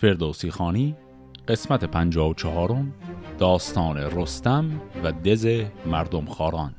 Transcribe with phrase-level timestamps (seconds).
[0.00, 0.96] فردوسی خانی
[1.48, 2.84] قسمت 54
[3.38, 6.74] داستان رستم و دز مردم خاران.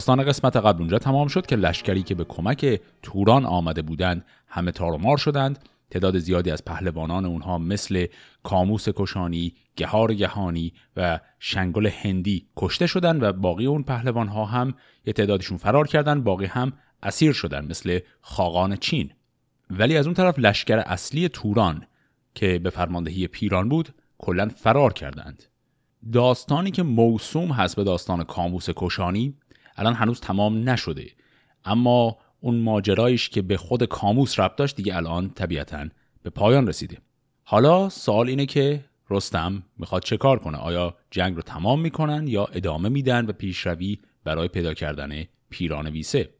[0.00, 4.72] داستان قسمت قبل اونجا تمام شد که لشکری که به کمک توران آمده بودند همه
[4.72, 5.58] تار و مار شدند.
[5.90, 8.06] تعداد زیادی از پهلوانان اونها مثل
[8.42, 14.74] کاموس کشانی، گهار گهانی و شنگل هندی کشته شدند و باقی اون پهلوان ها هم
[15.06, 19.10] یه تعدادشون فرار کردن باقی هم اسیر شدن مثل خاقان چین.
[19.70, 21.86] ولی از اون طرف لشکر اصلی توران
[22.34, 25.44] که به فرماندهی پیران بود کلا فرار کردند.
[26.12, 29.34] داستانی که موسوم هست به داستان کاموس کشانی
[29.80, 31.06] الان هنوز تمام نشده.
[31.64, 35.88] اما اون ماجرایش که به خود کاموس ربط داشت دیگه الان طبیعتا
[36.22, 36.98] به پایان رسیده.
[37.44, 42.44] حالا سوال اینه که رستم می‌خواد چه کار کنه؟ آیا جنگ رو تمام می‌کنن یا
[42.44, 46.30] ادامه میدن و پیشروی برای پیدا کردن پیران ویسه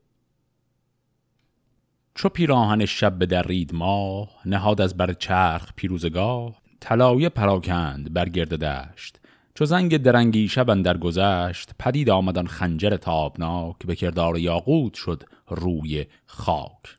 [2.14, 9.19] چو پیراهن شب رید ماه نهاد از بر چرخ پیروزگاه طلایه پراکند بر گرد دشت.
[9.60, 16.06] چو زنگ درنگی شب در گذشت پدید آمدن خنجر تابناک به کردار یاقوت شد روی
[16.26, 16.96] خاک.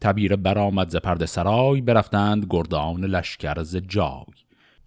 [0.00, 4.24] تبیر برآمد ز پرده سرای برفتند گردان لشکر ز جای.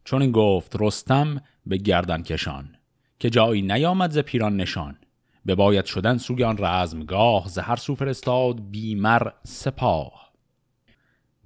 [0.04, 2.76] چون این گفت رستم به گردن کشان
[3.20, 4.98] که جایی نیامد ز پیران نشان.
[5.46, 10.32] به باید شدن سوی آن رزمگاه ز هر سو فرستاد بیمر سپاه.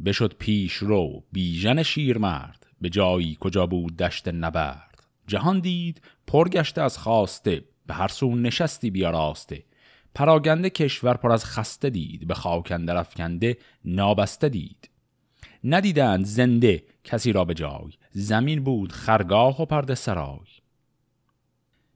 [0.05, 4.88] بشد پیش رو بیژن شیرمرد به جایی کجا بود دشت نبرد.
[5.29, 9.63] جهان دید پرگشته از خواسته به هر سو نشستی بیاراسته
[10.15, 14.89] پراگنده کشور پر از خسته دید به خاکندر افکنده نابسته دید.
[15.63, 20.39] ندیدند زنده کسی را به جای زمین بود خرگاه و پرده سرای.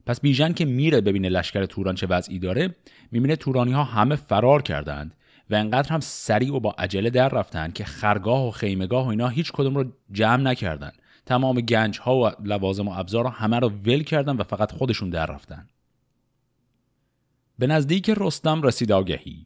[0.06, 2.76] پس بیژن که میره ببینه لشکر توران چه وضعی داره
[3.12, 5.16] می‌بینه تورانی ها همه فرار کردند
[5.50, 9.28] و انقدر هم سریع و با عجله در رفتن که خرگاه و خیمگاه و اینا
[9.28, 11.03] هیچ کدوم رو جمع نکردند.
[11.26, 15.26] تمام گنج ها و لوازم و ابزار همه رو ول کردن و فقط خودشون در
[15.26, 15.68] رفتن.
[17.60, 19.46] به نزدیک رستم رسید آگهی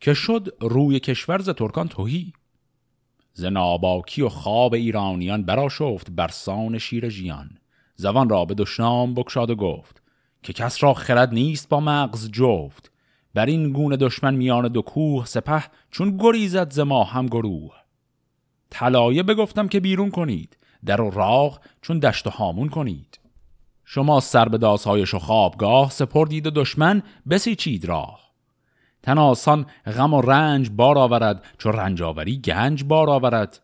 [0.00, 2.32] که شد روی کشور ز ترکان توهی.
[3.32, 7.58] ز ناباکی و خواب ایرانیان برا شفت برسان شیر ژیان.
[7.94, 10.02] زبان را به دشنام بکشاد و گفت
[10.42, 12.92] که کس را خرد نیست با مغز جفت.
[13.34, 17.74] بر این گونه دشمن میان دو کوه سپه چون گریزد ز ما هم گروه.
[18.70, 20.55] طلایه بگفتم که بیرون کنید.
[20.84, 23.18] در و راغ چون دشت و هامون کنید.
[23.84, 28.20] شما سر به داسهایش و خوابگاه سپردید و دشمن بسیچید راه.
[29.02, 33.60] تن آسان غم و رنج بار آورد چو رنج آوری گنج بار آورد.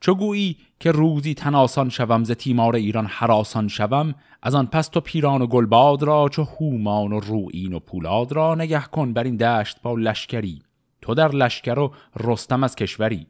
[0.00, 4.88] چو گویی که روزی تن آسان شوم ز تیمار ایران حراسان شوم از آن پس
[4.88, 9.24] تو پیران و گلباد را چو هومان و روئین و پولاد را نگه کن بر
[9.24, 10.62] این دشت با لشکری.
[11.02, 13.26] تو در لشکر و رستم از کشوری.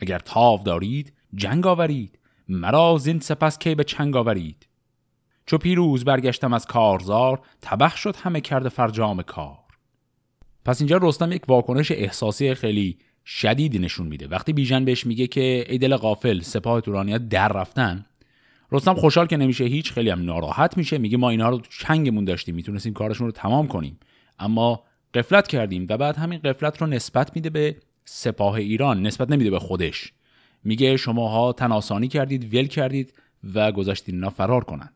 [0.00, 2.18] اگر تاو دارید جنگ آورید.
[2.48, 4.68] مرا زین سپس کی به چنگ آورید؟
[5.46, 9.58] چو پیروز برگشتم از کارزار تبخ شد همه کرده فرجام کار.
[10.64, 14.28] پس اینجا رستم یک واکنش احساسی خیلی شدیدی نشون میده.
[14.28, 18.06] وقتی بیژن بهش میگه که ای دل غافل سپاه تورانیا در رفتن
[18.72, 20.98] رستم خوشحال که نمیشه هیچ خیلی هم ناراحت میشه.
[20.98, 23.98] میگه ما اینا رو چنگمون داشتیم می‌تونستیم کارشون رو تمام کنیم.
[24.38, 24.84] اما
[25.14, 29.58] قفلت کردیم و بعد همین قفلت رو نسبت میده به سپاه ایران نسبت نمیده به
[29.58, 30.12] خودش.
[30.66, 33.12] میگه شماها تناسانی کردید ول کردید
[33.54, 34.94] و گذاشتید اینا فرار کنند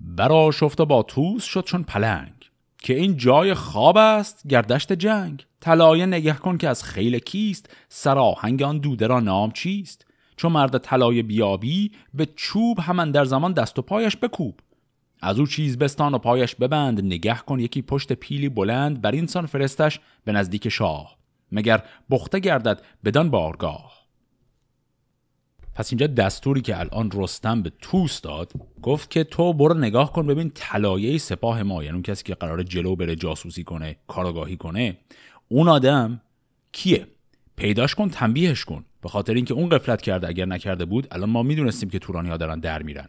[0.00, 2.32] برا شفت با توس شد چون پلنگ
[2.78, 5.46] که این جای خواب است گردشت جنگ.
[5.60, 10.06] طلایه نگه کن که از خیل کیست سراهنگ آن دوده را نام چیست.
[10.36, 14.60] چون مرد طلایه بیابی به چوب همان در زمان دست و پایش بکوب.
[15.22, 19.46] از او چیز بستان و پایش ببند نگه کن یکی پشت پیلی بلند بر اینسان
[19.46, 21.15] فرستش به نزدیک شاه.
[21.52, 23.96] مگر بخته گردد بدان بارگاه.
[25.74, 28.52] پس اینجا دستوری که الان رستم به توس داد
[28.82, 32.62] گفت که تو برو نگاه کن ببین طلایه سپاه ما یعنی اون کسی که قرار
[32.62, 34.98] جلو بره جاسوسی کنه کاراگاهی کنه.
[35.48, 36.20] اون آدم
[36.72, 37.06] کیه؟
[37.56, 38.84] پیداش کن تنبیهش کن.
[39.02, 42.36] به خاطر اینکه اون قفلت کرده اگر نکرده بود الان ما می‌دونستیم که تورانی ها
[42.36, 43.08] دارن در میرن.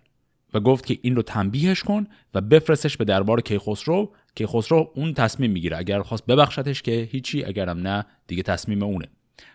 [0.54, 5.14] و گفت که این رو تنبیهش کن و بفرستش به دربار کیخسرو که خسرو اون
[5.14, 5.78] تصمیم می‌گیره.
[5.78, 9.08] اگر خواست ببخشتش که هیچی اگرم نه دیگه تصمیم اونه.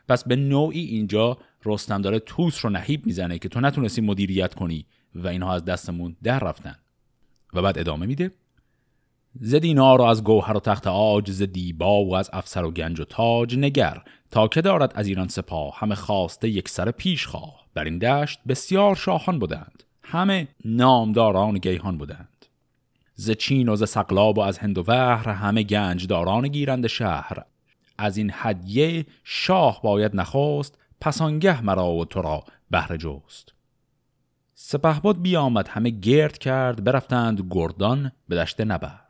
[0.09, 4.87] پس به نوعی اینجا رستم داره توس رو نهیب می‌زنه که تو نتونستی مدیریت کنی
[5.15, 6.75] و اینها از دستمون در رفتن.
[7.55, 8.31] و بعد ادامه میده.
[9.41, 13.05] ز دینار از گوهر و تخت آج ز دیبا و از افسر و گنج و
[13.05, 13.59] تاج.
[13.59, 17.67] نگر تا که دارد از ایران سپاه همه خواسته یک سر پیش خواه.
[17.75, 19.83] بر این دشت بسیار شاهان بودند.
[20.03, 22.29] همه نامداران گیهان بودند.
[23.15, 27.45] ز چین و ز سقلاب و از هند و وهر همه گنج داران گیرند شهر.
[27.99, 33.53] از این هدیه شاه باید نخواست پسانگه مرا و تو را بهر جست.
[34.55, 39.03] سپهبد بیامد همه گرد کرد برفتند گردان به دشت نبرد.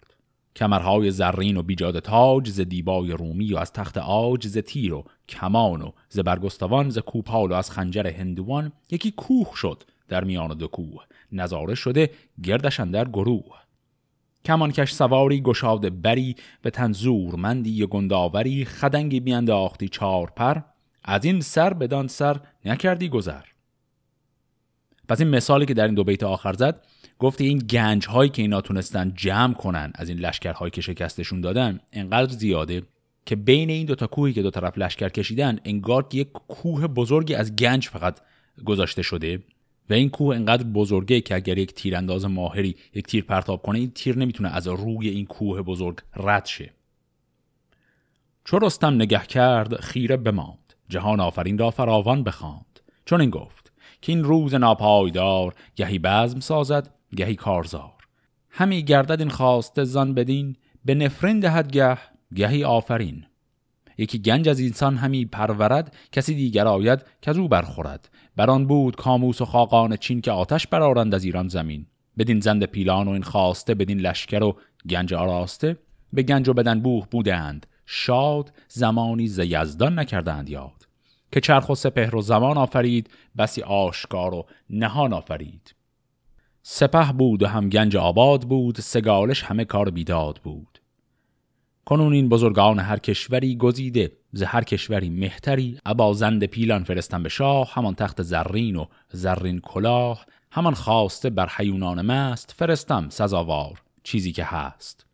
[0.56, 5.04] کمرهای زرین و بیجاد تاج ز دیبای رومی و از تخت آج ز تیر و
[5.28, 10.58] کمان و ز برگستوان ز کوپال و از خنجر هندوان یکی کوه شد در میان
[10.58, 11.04] دو کوه.
[11.32, 12.10] نظاره شده
[12.42, 13.61] گردش در گروه.
[14.44, 20.60] کمانکش سواری گشاده بری به تنزور مندی و گنداوری خدنگی بیانداختی چار پر
[21.04, 23.42] از این سر بدان سر نکردی گذر.
[25.08, 26.86] پس این مثالی که در این دو بیت آخر زد
[27.18, 31.80] گفتی این گنج هایی که اینا تونستن جمع کنن از این لشکرهایی که شکستشون دادن
[31.92, 32.82] انقدر زیاده
[33.26, 36.86] که بین این دو تا کوهی که دو طرف لشکر کشیدن انگار که یک کوه
[36.86, 38.20] بزرگی از گنج فقط
[38.64, 39.42] گذاشته شده.
[39.90, 43.90] و این کوه انقدر بزرگه که اگر یک تیرانداز ماهری یک تیر پرتاب کنه این
[43.90, 46.72] تیر نمی‌تونه از روی این کوه بزرگ رد شه.
[48.44, 50.58] چو رستم نگه کرد خیره بماند.
[50.88, 52.80] جهان آفرین را فراوان بخواند.
[53.04, 57.92] چون این گفت که این روز ناپایدار گهی بزم سازد گهی کارزار.
[58.50, 61.98] همی گردد این خواست زان بدین به نفرین دهد گه
[62.34, 63.26] گهی آفرین.
[63.98, 68.08] یکی گنج از انسان همی پرورد کسی دیگر آید که از او برخورد.
[68.36, 71.86] بران بود کاموس و خاقان چین که آتش برارند از ایران زمین.
[72.18, 74.56] بدین زند پیلان و این خواسته بدین لشکر و
[74.90, 75.76] گنج آراسته
[76.12, 77.66] به گنج و بدن بوه بودند.
[77.86, 80.86] شاد زمانی ز یزدان نکردند یاد.
[81.32, 85.74] که چرخ و سپهر و زمان آفرید بسی آشکار و نهان آفرید.
[86.62, 90.71] سپه بود و هم گنج آباد بود سگالش همه کار بیداد بود.
[91.84, 95.78] کنون این بزرگان هر کشوری گزیده ز هر کشوری مهتری.
[95.86, 100.26] ابا زند پیلان فرستن به شاه همان تخت زرین و زرین کلاه.
[100.50, 105.06] همان خواسته بر حیونان مست فرستم سزاوار چیزی که هست.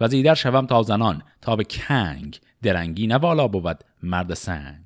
[0.00, 4.84] و زیدر شوم تا زنان تا به کنگ درنگی نوالا بود مرد سنگ.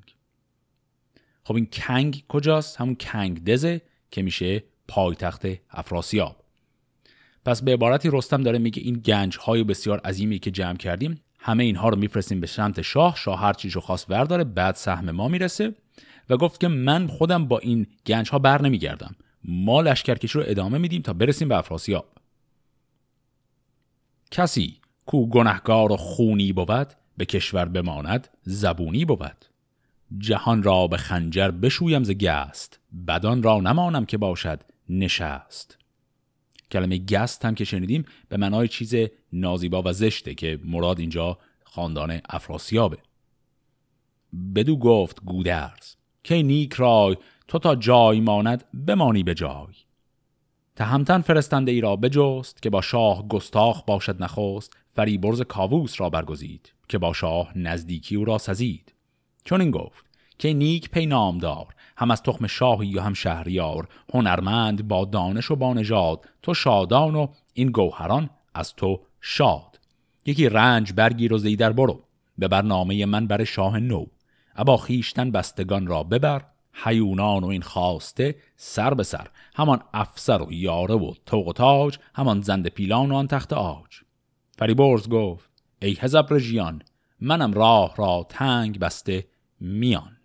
[1.45, 6.37] خب این کنگ کجاست؟ همون کنگ دزه که میشه پایتخت افراسیاب.
[7.45, 11.65] پس به عبارتی رستم داره میگه این گنج های بسیار عظیمی که جمع کردیم همه
[11.65, 13.17] اینها رو میفرستیم به سمت شاه.
[13.17, 15.75] شاه هر چیزو خواست برداره بعد سهم ما می‌رسه
[16.31, 19.17] و گفت که من خودم با این گنج ها بر نمیگردم.
[19.45, 22.09] ما لشکرکشی رو ادامه میدیم تا برسیم به افراسیاب.
[24.31, 29.45] کسی کو گنهگار و خونی بود به کشور بماند زبونی بود.
[30.19, 35.79] جهان را به خنجر بشویم ز گست بدان را نمانم که باشد نشست.
[36.71, 38.95] کلمه گست هم که شنیدیم به معنای چیز
[39.33, 42.99] نازیبا و زشته که مراد اینجا خاندان افراسیابه.
[44.55, 47.17] بدو گفت گودرز که نیک رای
[47.49, 49.75] تو تا جای ماند بمانی به جای.
[50.77, 56.73] تهمتن فرستنده ای را بجست که با شاه گستاخ باشد نخست فریبرز کاووس را برگزید
[56.89, 58.95] که با شاه نزدیکی او را سزید.
[59.45, 60.06] چون این گفت
[60.39, 65.57] که نیک پی نامدار هم از تخم شاهی و هم شهریار هنرمند با دانش و
[65.57, 69.81] با نژاد تو شادان و این گوهران از تو شاد.
[70.27, 72.03] یکی رنج برگیر و زیدر برو
[72.39, 74.07] به برنامه من بر شاه نو.
[74.57, 79.29] ابا خیشتن بستگان را ببر حیونان و این خواسته سر به سر.
[79.55, 84.01] همان افسر و یاره و توق و تاج همان زند پیلان و آن تخت آج.
[84.59, 85.51] فریبرز گفت
[85.83, 86.83] ای هزب رژیان
[87.21, 89.27] منم راه را تنگ بسته
[89.61, 90.16] میان.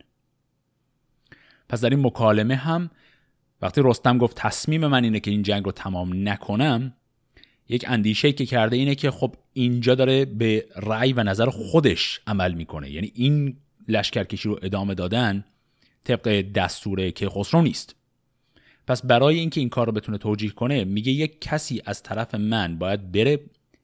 [1.72, 2.90] پس در این مکالمه هم
[3.62, 6.94] وقتی رستم گفت تصمیم من اینه که این جنگ رو تمام نکنم
[7.70, 12.54] یک اندیشه که کرده اینه که خب اینجا داره به رأی و نظر خودش عمل
[12.54, 12.92] می‌کنه.
[12.92, 15.46] یعنی این لشکرکشی رو ادامه دادن
[16.04, 17.96] طبق دستور که خسرو نیست.
[18.88, 22.78] پس برای اینکه این کار رو بتونه توجیه کنه میگه یک کسی از طرف من
[22.78, 23.40] باید بره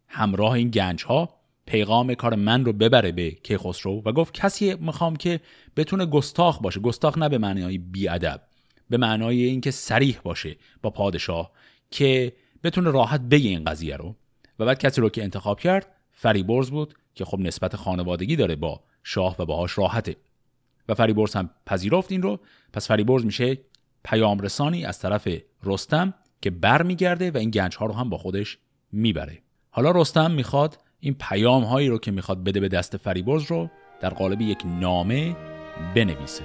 [0.07, 1.29] همراه این گنج ها
[1.65, 5.39] پیغام کار من رو ببره به کیخسرو و گفت کسی می‌خوام که
[5.77, 6.79] بتونه گستاخ باشه.
[6.79, 8.41] گستاخ نه به معنای بیادب
[8.89, 11.51] به معنای اینکه سریح باشه با پادشاه
[11.91, 14.15] که بتونه راحت بگه این قضیه رو.
[14.59, 18.83] و بعد کسی رو که انتخاب کرد فریبرز بود که خب نسبت خانوادگی داره با
[19.03, 20.15] شاه و باهاش راحته.
[20.89, 22.39] و فریبرز هم پذیرفت این رو.
[22.73, 23.57] پس فریبرز میشه
[24.03, 25.27] پیام رسانی از طرف
[25.63, 28.57] رستم که برمیگرده و این گنج ها رو هم با خودش
[28.91, 29.41] می‌بره.
[29.69, 33.69] حالا رستم می‌خواد این پیام هایی رو که می‌خواد بده به دست فریبرز رو
[34.01, 35.35] در قالب یک نامه
[35.95, 36.43] بنویسه.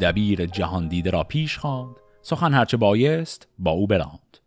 [0.00, 1.96] دبیر جهاندیده را پیش خواند.
[2.22, 4.38] سخن هرچه بایست با او براند.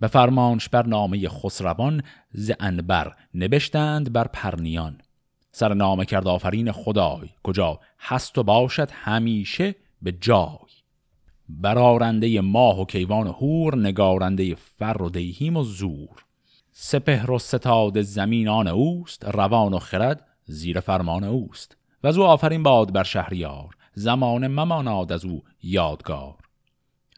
[0.00, 5.00] به فرمانش بر نامه خسروان ز انبر نبشتند بر پرنیان.
[5.52, 9.74] سر نامه کرد آفرین خدای کجا هست و باشد همیشه
[10.06, 10.68] به جای.
[11.48, 16.24] برارنده ماه و کیوان و هور نگارنده فر و دیهیم و زور.
[16.72, 21.76] سپهر و ستاد زمینان اوست روان و خرد زیر فرمان اوست.
[22.02, 26.34] و از او آفرین باد بر شهریار زمان مماناد از او یادگار.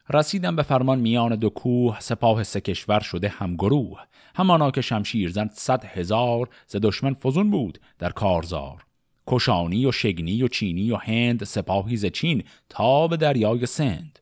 [0.09, 3.99] رسیدم به فرمان میان دو کوه سپاه سه کشور شده هم گروه.
[4.35, 8.88] همانا که شمشیر زند صد هزار ز دشمن فزون بود در کارزار.
[9.29, 14.19] کشانی و شگنی و چینی و هند سپاهی ز چین تا به دریای سند.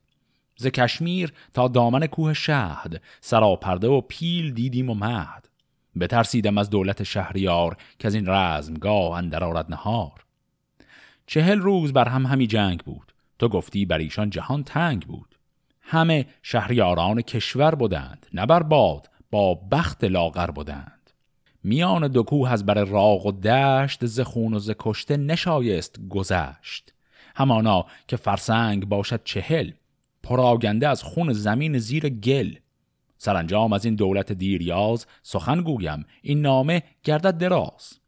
[0.55, 5.49] ز کشمیر تا دامن کوه شهد سراپرده و پیل دیدیم و مهد.
[5.99, 10.25] بترسیدم از دولت شهریار که از این رزمگاه اندر آرد نهار.
[11.27, 13.13] چهل روز بر هم همی جنگ بود.
[13.39, 15.35] تو گفتی بر ایشان جهان تنگ بود.
[15.81, 20.96] همه شهریاران کشور بودند نه بر باد با بخت لاغر بودند.
[21.63, 26.93] میان دو کوه از بر راغ و دشت ز خون و ز کشته نشایست گذشت.
[27.35, 29.71] همانا که فرسنگ باشد چهل
[30.23, 32.55] پراگنده از خون زمین زیر گل.
[33.17, 37.99] سرانجام از این دولت دیریاز سخن گویم این نامه گردد دراز.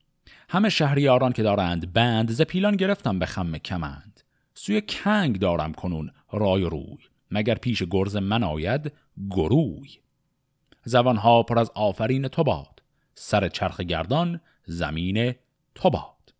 [0.49, 4.21] همه شهریاران که دارند بند ز پیلان گرفتم به خم کمند.
[4.53, 6.97] سوی کنگ دارم کنون رای روی
[7.31, 8.91] مگر پیش گرز من آید
[9.29, 9.89] گروی.
[10.83, 12.78] زبانها پر از آفرین تو باد.
[13.21, 15.35] سر چرخ گردان زمین
[15.75, 16.33] تو باد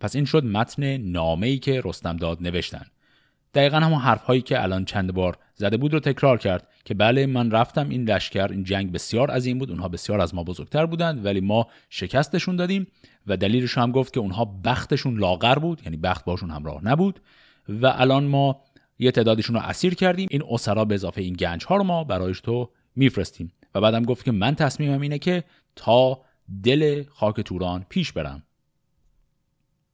[0.00, 2.86] پس این شد متن نامه‌ای که رستم داد نوشتن.
[3.54, 7.26] دقیقا همون حرف هایی که الان چند بار زده بود رو تکرار کرد که بله
[7.26, 11.24] من رفتم این لشکر این جنگ بسیار عظیم بود اونها بسیار از ما بزرگتر بودند
[11.24, 12.86] ولی ما شکستشون دادیم
[13.26, 17.20] و دلیلش هم گفت که اونها بختشون لاغر بود یعنی بخت باشون همراه نبود
[17.68, 18.60] و الان ما
[18.98, 20.28] یه تعدادشون رو اسیر کردیم.
[20.30, 23.52] این اسرا به اضافه این گنج ها رو ما برایش تو میفرستیم.
[23.74, 25.44] و بعدم گفت که من تصمیمم اینه که
[25.76, 26.20] تا
[26.62, 28.42] دل خاک توران پیش برم.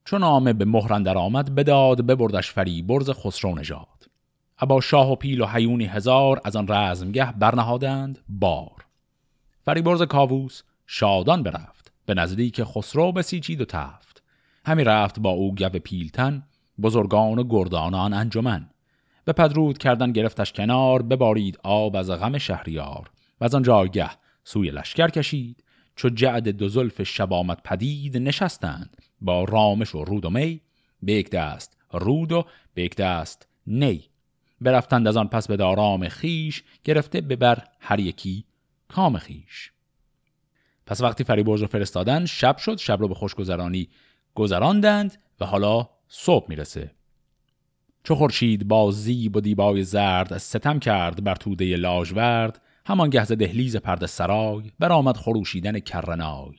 [0.05, 4.09] چون نامه به مهرندر آمد بداد ببردش فری برز خسرو نژاد.
[4.59, 8.87] ابا شاه و پیل و حیونی هزار از آن رزمگه برنهادند بار.
[9.65, 14.23] فریبرز کاووس شادان برفت به نزدیک خسرو بسیچید و تفت.
[14.67, 16.43] همی رفت با او گو پیلتن
[16.83, 18.71] بزرگان و گردانان انجمن.
[19.25, 23.11] به پدرود کردن گرفتش کنار ببارید آب از غم شهریار.
[23.41, 24.11] و از آن جایگه
[24.45, 25.65] سوی لشکر کشید.
[25.97, 28.97] چو جعد دو زلف شب آمد پدید نشستند.
[29.21, 30.61] با رامش و رود و می
[31.03, 34.05] به یک دست رود و به یک دست نی.
[34.61, 38.45] برفتند از آن پس به دارام خیش گرفته ببر هر یکی
[38.89, 39.73] کام خیش
[40.87, 43.89] پس وقتی فریبرز رو فرستادن شب شد شب رو به خوشگذرانی
[44.35, 46.91] گذراندند و حالا صبح می‌رسه.
[48.05, 53.77] چو خورشید با زیب و دیبای زرد ستم کرد بر توده لاژورد همان گهز دهلیز
[53.77, 56.57] پرد سرای برآمد خروشیدن کرنای.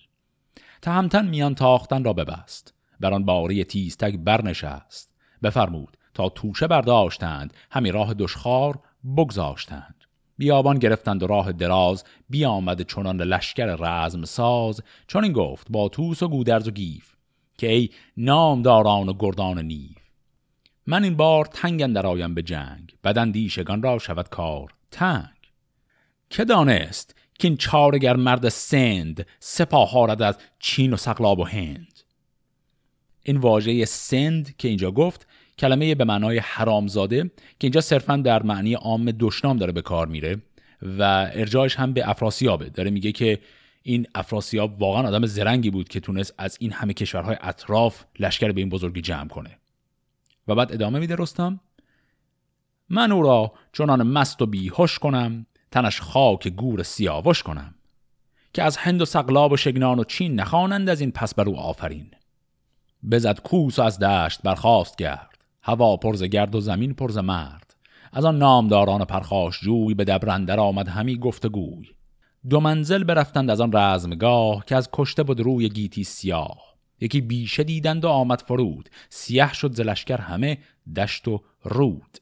[0.82, 5.14] تهمتن میان تاختن را ببست بر آن باری تیزتگ برنشست.
[5.44, 8.80] بفرمود تا توشه برداشتند همی راه دشخار
[9.18, 9.96] بگذاشتند.
[10.38, 14.82] بیابان گرفتند و راه دراز بیامد چنان لشکر رزم ساز.
[15.08, 17.16] چون این گفت با توس و گودرز و گیف
[17.58, 19.98] که ای نامداران و گردان نیف
[20.88, 24.72] من این بار تنگ آیم به جنگ بدن دیشگان را شود کار.
[24.92, 25.37] تنگ!
[26.30, 32.00] که دانست که این چارگر مرد سند سپاه هارد از چین و سقلاب و هند.
[33.24, 37.32] این واژه سند که اینجا گفت کلمه به معنای حرامزاده که
[37.62, 40.42] اینجا صرفا در معنی عام دشنام داره به کار میره
[40.82, 41.04] و
[41.34, 42.70] ارجاعش هم به افراسیابه.
[42.70, 43.40] داره میگه که
[43.84, 48.62] این افراسیاب واقعا آدم زرنگی بود که تونست از این همه کشورهای اطراف لشکر به
[48.62, 49.58] این بزرگی جمع کنه.
[50.48, 51.60] و بعد ادامه میده رستم
[52.90, 57.76] من او را چنان مست و بیهوش کنم تنش خاک گور سیاوش کنم
[58.54, 61.58] که از هند و سقلاب و شگنان و چین نخوانند از این پس بر او
[61.60, 62.12] آفرین.
[63.12, 67.76] بزد کوس و از دشت برخواست گرد هوا پرز گرد و زمین پرز مرد.
[68.14, 71.88] از آن نامداران پرخاش جوی به دبرندر آمد همی گفتگوی.
[72.50, 76.58] دو منزل برفتند از آن رزمگاه که از کشته بود روی گیتی سیاه.
[77.00, 80.58] یکی بیشه دیدند و آمد فرود سیاه شد زلشکر همه
[80.96, 82.18] دشت و رود.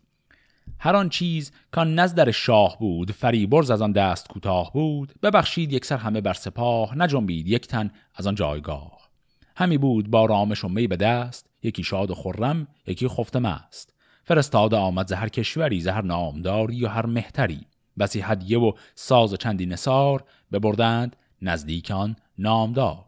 [0.85, 5.13] هر آن چیز کان نزدر شاه بود فریبرز از آن دست کوتاه بود.
[5.23, 9.09] ببخشید یک سر همه بر سپاه نجنبید یک تن از آن جایگاه.
[9.55, 13.93] همی بود با رامش و می به دست یکی شاد و خرم یکی خفته مست
[14.23, 17.61] فرستاده آمد زهر کشوری زهر نامداری و هر مهتری.
[17.99, 23.05] بسی هدیه و ساز و چندی نسار ببردند نزدیکان نامدار.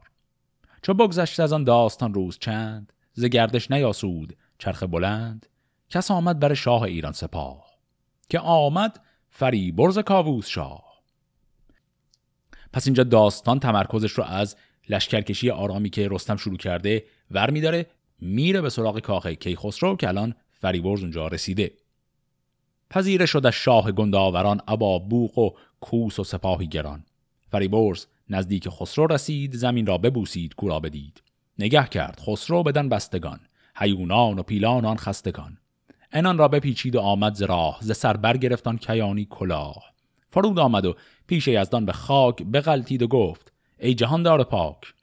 [0.82, 5.46] چو بگذشت از آن داستان روز چند ز گردش نیاسود چرخ بلند.
[5.90, 7.67] کس آمد بر شاه ایران سپاه.
[8.30, 10.88] که آمد فریبرز کاووس شاه.
[12.74, 14.56] پس اینجا داستان تمرکزش رو از
[14.90, 17.86] لشکرکشی آرامی که رستم شروع کرده ور میداره
[18.20, 21.72] میره به سراغ کاخ کیخسرو که الان فریبرز اونجا رسیده.
[22.90, 27.06] پذیره شد از شاه گنداوران ابا بوق و کوس و سپاهی گران.
[27.52, 31.22] فریبرز نزدیک خسرو رسید زمین را ببوسید کورا بدید.
[31.60, 33.40] نگه کرد خسرو بدن بستگان
[33.76, 35.58] حیونان و پیلان آن خستگان.
[36.12, 39.84] انان را بپیچید و آمد ز راه ز سر برگرفتان کیانی کلاه.
[40.30, 40.96] فرود آمد و
[41.28, 44.94] پیش یزدان به خاک بغلتید و گفت ای جهاندار پاک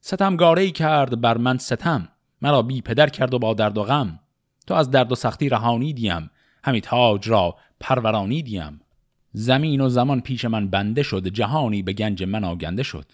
[0.00, 2.08] ستمگاره کرد بر من ستم
[2.42, 4.18] مرا بی پدر کرد و با درد و غم.
[4.66, 6.30] تو از درد و سختی رهانی دیم
[6.64, 8.80] همی تاج را پرورانی دیم
[9.32, 13.12] زمین و زمان پیش من بنده شد جهانی به گنج من آگنده شد.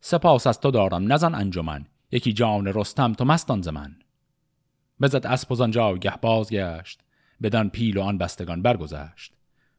[0.00, 3.96] سپاس از تو دارم نزن انجمن یکی جان رستم تو مستان زمن
[5.00, 7.00] بزد اسب و جا گه بازگشت.
[7.42, 9.32] بدان پیل و آن بستگان برگذشت.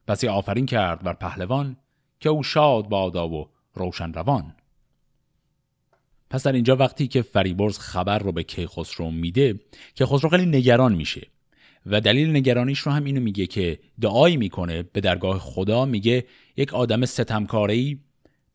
[0.08, 1.78] پسی آفرین کرد بر پهلوان
[2.20, 4.56] که او شاد بادا و روشن روان.
[6.30, 9.60] پس در اینجا وقتی که فریبرز خبر رو به کیخسرو میده
[9.96, 11.28] که خسرو خیلی نگران میشه
[11.86, 16.26] و دلیل نگرانیش رو هم اینو میگه که دعایی می‌کنه به درگاه خدا میگه
[16.58, 18.00] یک آدم ستمکاری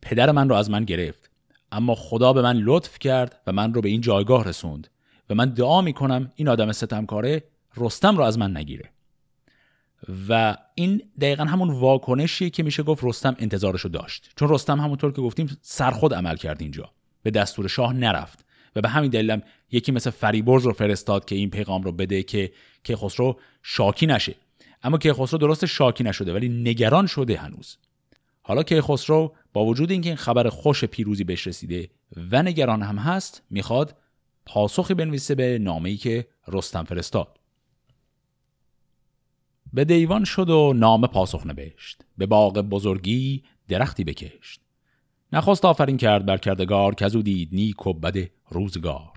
[0.03, 1.31] پدر من رو از من گرفت
[1.73, 4.89] اما خدا به من لطف کرد و من رو به این جایگاه رسوند.
[5.31, 7.45] و من دعا می‌کنم این آدم ستمکاره
[7.77, 8.91] رستم رو از من نگیره.
[10.29, 14.33] و این دقیقا همون واکنشیه که میشه گفت رستم انتظارشو داشت.
[14.37, 16.91] چون رستم همونطور که گفتیم سرخود عمل کرد اینجا.
[17.23, 18.45] به دستور شاه نرفت.
[18.77, 22.53] و به همین دلیلم یکی مثل فریبرز رو فرستاد که این پیغام رو بده که
[22.85, 24.35] که خسرو شاکی نشه.
[24.83, 27.77] اما که خسرو درست شاکی نشده ولی نگران شده هنوز.
[28.43, 31.89] حالا که خسرو با وجود اینکه این خبر خوش پیروزی بهش رسیده
[32.31, 33.97] و نگران هم هست می‌خواد
[34.47, 37.41] پاسخی بنویسه به نامه‌ای که رستم فرستاد.
[39.73, 44.61] به دیوان شد و نامه پاسخ نوشت به باغ بزرگی درختی بکشت.
[45.33, 49.13] نخواست آفرین کرد بر کردگار که از او دید نیک و بد روزگار.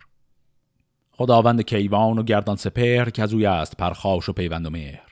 [1.11, 5.07] خداوند کیوان و گردان سپهر که از اوی است پرخاش و پیوند و مهر.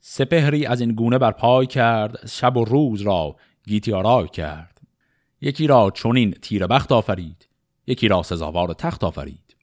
[0.00, 4.80] سپهری از این گونه بر پای کرد شب و روز را گیتی آرای کرد.
[5.40, 7.47] یکی را چونین تیر بخت آفرید.
[7.88, 9.56] یکی را سزاوار تخت آفرید.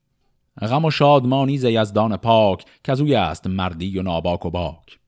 [0.60, 4.98] غم و شادمانی ز یزدان پاک که از است مردی و ناباک و باک.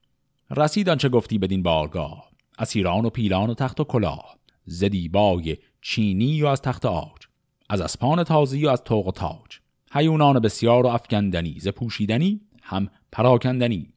[0.56, 4.38] رسید چه گفتی بدین بارگاه اسیران و پیلان و تخت و کلاه.
[4.64, 7.26] زدیبای چینی و از تخت آج
[7.68, 9.58] از اسپان تازی و از توق و تاج.
[9.92, 13.92] حیونان بسیار و افگندنی ز پوشیدنی هم پراکندنی.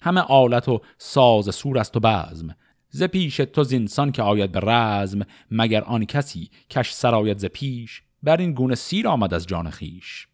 [0.00, 2.54] همه آلت و ساز سور است و بزم
[2.90, 8.02] ز پیش تو زینسان که آید به رزم مگر آن کسی کش سرایت ز پیش؟
[8.22, 10.28] بر این گونه سیر آمد از جان خیش.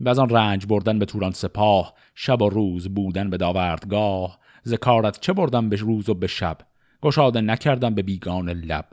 [0.00, 4.38] و از آن رنج بردن به توران سپاه شب و روز بودن به داوردگاه.
[4.62, 6.58] ز کارت چه بردم به روز و به شب؟
[7.02, 8.86] گشاده نکردم به بیگان لب.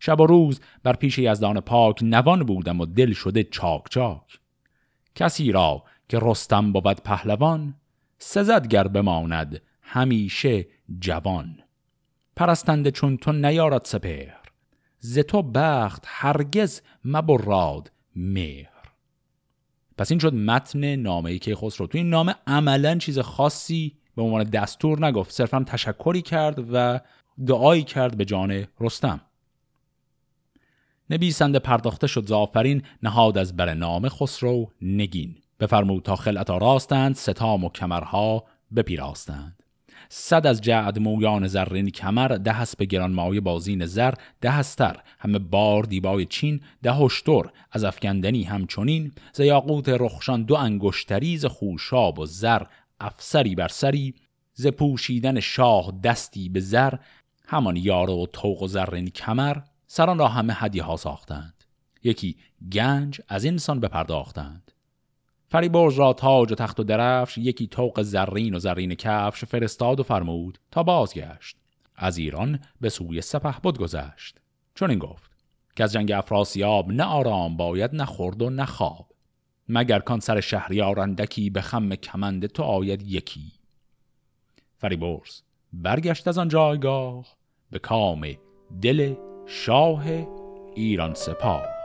[0.00, 4.40] شب و روز بر پیش یزدان پاک نوان بودم و دل شده چاک چاک.
[5.14, 7.74] کسی را که رستم بود پهلوان
[8.18, 10.66] سزد گر بماند همیشه
[10.98, 11.58] جوان.
[12.36, 14.45] پرستنده چون تو نیارد سپهر.
[14.98, 18.76] ز تو بخت هرگز مبراد مهر.
[19.98, 24.44] پس این شد متن نامه که خسرو تو این نامه عملا چیز خاصی به عنوان
[24.44, 25.32] دستور نگفت.
[25.32, 27.00] صرفا تشکری کرد و
[27.46, 29.20] دعایی کرد به جان رستم.
[31.10, 35.36] نبیسنده پرداخته شد زافرین نهاد از بر نام خسرو نگین.
[35.60, 38.44] بفرمود تا خلعت راستند ستام و کمرها
[38.76, 39.62] بپیراستند.
[40.08, 45.38] صد از جعد مویان زرین کمر ده هست به گرانمایه بازین زر ده هستر همه
[45.38, 47.42] بار دیبای چین ده هشتر
[47.72, 49.12] از افگندنی همچنین.
[49.32, 52.62] ز یاقوت رخشان دو انگشتری ز خوشاب و زر
[53.00, 54.14] افسری بر سری.
[54.54, 56.94] ز پوشیدن شاه دستی به زر
[57.46, 59.56] همان یار و توق و زرین کمر.
[59.86, 61.64] سران را همه هدیه ها ساختند.
[62.02, 62.36] یکی
[62.72, 64.72] گنج از اینسان بپرداختند.
[65.48, 70.02] فریبرز را تاج و تخت و درفش یکی توق زرین و زرین کفش فرستاد و
[70.02, 71.56] فرمود تا بازگشت.
[71.96, 74.40] از ایران به سوی سپه بود گذشت.
[74.74, 75.30] چون این گفت
[75.76, 79.06] که از جنگ افراسیاب نه آرام باید نه خورد و نه خواب.
[79.68, 83.52] مگر کان سر شهریار اندکی به خم کمند تو آید یکی؟
[84.78, 85.40] فریبرز
[85.72, 87.26] برگشت از آن جایگاه
[87.70, 88.26] به کام
[88.82, 89.14] دل
[89.46, 90.04] شاه
[90.74, 91.75] ایران سپاه.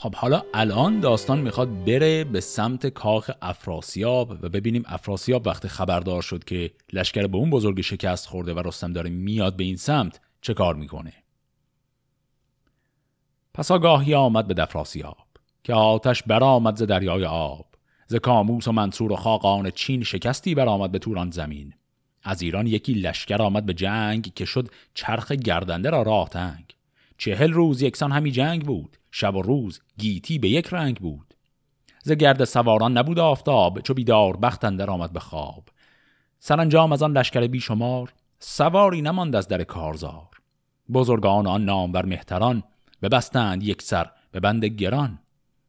[0.00, 6.22] خب حالا الان داستان می‌خواد بره به سمت کاخ افراسیاب و ببینیم افراسیاب وقتی خبردار
[6.22, 10.20] شد که لشکر به اون بزرگ شکست خورده و رستم داره میاد به این سمت
[10.40, 11.12] چه کار می‌کنه؟
[13.54, 15.26] پس آگاهی آمد به دفراسیاب
[15.64, 17.66] که آتش برآمد ز دریای آب
[18.06, 21.74] ز کاموس و منصور و خاقان چین شکستی برآمد به توران زمین.
[22.22, 26.79] از ایران یکی لشکر آمد به جنگ که شد چرخ گردنده را راه تنگ.
[27.20, 28.96] چهل روز یکسان همی جنگ بود.
[29.10, 31.34] شب و روز گیتی به یک رنگ بود.
[32.02, 35.68] ز گرد سواران نبود آفتاب چو بیدار بختندر آمد به خواب.
[36.38, 40.28] سرانجام از آن لشکر بیشمار سواری نماند از در کارزار.
[40.92, 42.62] بزرگان آن نام بر مهتران
[43.02, 45.18] ببستند یک سر به بند گران.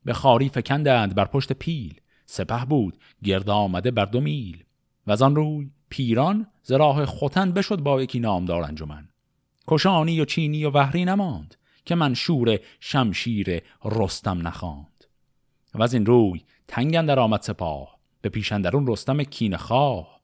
[0.05, 4.63] به خاری فکندند بر پشت پیل سپه بود گرد آمده بر دو میل.
[5.07, 9.10] و از آن روی پیران ز راه خوتن بشد با یکی نامدار انجمن.
[9.67, 15.05] کشانی و چینی و وحری نماند که من شور شمشیر رستم نخواند.
[15.73, 20.21] و از این روی تنگن در آمد سپاه به پیشندرون رستم کین خواه.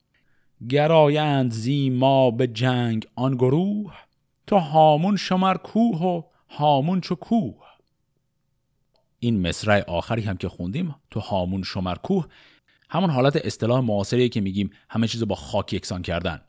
[0.70, 3.94] گرایند زی ما به جنگ آن گروه
[4.48, 7.68] تو هامون شمر کوه و هامون چو کوه.
[9.20, 12.28] این مصرع آخری هم که خوندیم تو هامون شمر کوه
[12.90, 16.42] همون حالت اصطلاح معاصری که میگیم همه چیز با خاک یکسان کردن.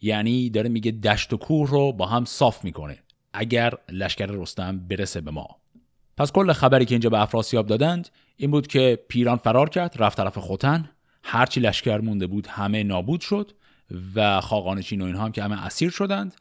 [0.00, 2.98] یعنی داره میگه دشت و کوه رو با هم صاف می‌کنه.
[3.32, 5.56] اگر لشکر رستم برسه به ما.
[6.16, 10.16] پس کل خبری که اینجا به افراسیاب دادند این بود که پیران فرار کرد رفت
[10.16, 10.90] طرف خوتن.
[11.22, 13.52] هرچی لشکر مونده بود همه نابود شد
[14.14, 16.34] و خاقان چین و اینها هم که همه اسیر شدند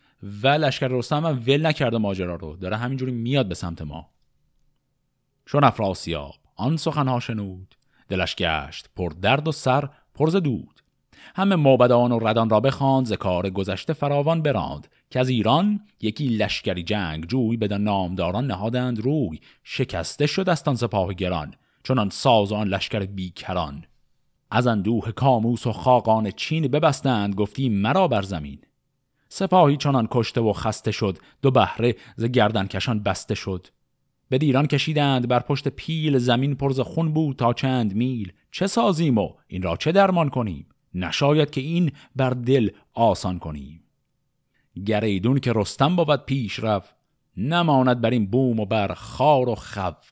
[0.44, 2.56] و لشکر رستم هم ول نکرده ماجرا رو.
[2.56, 4.10] داره همینجوری میاد به سمت ما.
[5.46, 7.76] چون افراسیاب آن سخنها شنود.
[8.10, 10.79] دلش گشت پر درد و سر پرز دود.
[11.36, 14.88] همه موبدان و ردان را بخواند ز کار گذشته فراوان براند.
[15.10, 19.40] که از ایران یکی لشکری جنگ جوی به نامداران نهادند روی.
[19.64, 21.54] شکسته شد از سپاه گران
[21.84, 23.86] چنان ساز آن لشکر بیکران.
[24.52, 28.60] از اندوه کاموس و خاقان چین ببستند گفتی مرا بر زمین.
[29.30, 33.68] سپاهی چنان کشته و خسته شد دو بهره ز گردن کشان بسته شد.
[34.30, 38.32] به دیران کشیدند بر پشت پیل زمین پرز خون بود تا چند میل.
[38.52, 43.84] چه سازیم و این را چه درمان کنیم؟ نشاید که این بر دل آسان کنیم
[44.86, 46.96] گریدون که رستم بود پیش رفت
[47.38, 50.12] نماند بر این بوم و بر خار و خف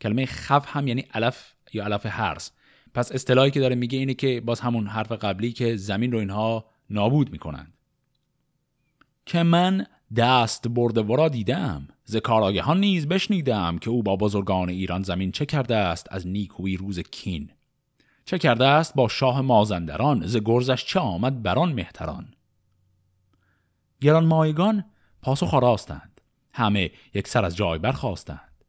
[0.00, 2.52] کلمه خف هم یعنی علف یا علف هرس
[2.94, 6.64] پس اصطلاحی که داره میگه اینه که باز همون حرف قبلی که زمین رو اینها
[6.90, 7.76] نابود می‌کنند.
[9.26, 15.02] که من دست برده ورا دیدم ز کاراگهان نیز بشنیدم که او با بزرگان ایران
[15.02, 17.50] زمین چه کرده است از نیکوی روز کین.
[18.24, 22.34] چه کرده است با شاه مازندران؟ ز گرزش چه آمد بران مهتران؟
[24.00, 24.84] گران مایگان
[25.22, 26.20] پاسخ راستند.
[26.52, 28.64] همه یک سر از جای برخواستند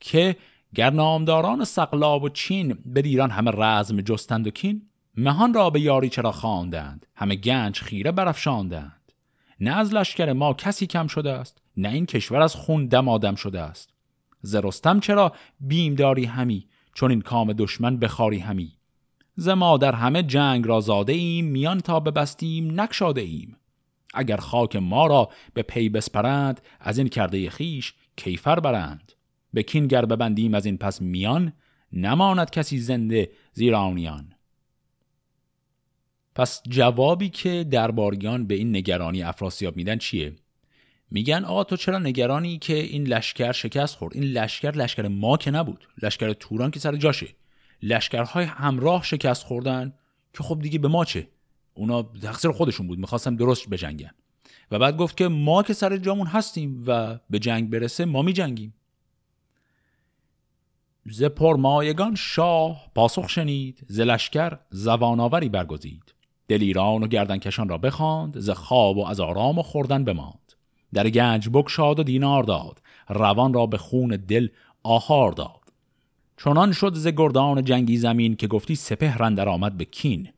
[0.00, 0.36] که
[0.74, 5.80] گر نامداران سقلاب و چین به ایران همه رزم جستند و کین مهان را به
[5.80, 9.12] یاری چرا خواندند؟ همه گنج خیره برافشاندند.
[9.60, 13.60] نه از لشکر ما کسی کم شده است نه این کشور از خون دمادم شده
[13.60, 13.90] است.
[14.40, 18.75] زرستم چرا بیم داری همی چون این کام دشمن بخاری همی؟
[19.36, 23.56] ز ما در همه جنگ را زاده ایم میان تا ببستیم نکشاده ایم.
[24.14, 29.12] اگر خاک ما را به پی بسپرند از این کرده خیش کیفر برند؟
[29.52, 31.52] به کینگر ببندیم از این پس میان
[31.92, 34.32] نماند کسی زنده زیرانیان.
[36.34, 40.36] پس جوابی که درباریان به این نگرانی افراسیاب میدن چیه؟
[41.10, 45.50] میگن آقا تو چرا نگرانی که این لشکر شکست خورد؟ این لشکر لشکر ما که
[45.50, 47.26] نبود لشکر توران که سر جاشه.
[47.82, 49.94] لشکرهای همراه شکست خوردن
[50.34, 51.28] که خب دیگه به ما چه؟
[51.74, 54.10] اونا تقصیر خودشون بود می‌خواستم درست بجنگن.
[54.70, 58.32] و بعد گفت که ما که سر جامون هستیم و به جنگ برسه ما می
[58.32, 58.74] جنگیم
[61.10, 66.14] ز پرمایگان شاه پاسخ شنید ز لشکر زوانآوری برگزید.
[66.48, 70.52] دلیران و گردنکشان را بخواند ز خواب و از آرام و خوردن بماند.
[70.94, 72.82] در گنج بکشاد و دینار داد.
[73.08, 74.48] روان را به خون دل
[74.82, 75.65] آهار داد.
[76.36, 80.28] چنان شد ز گردان جنگی زمین که گفتی سپه رندر آمد به کین.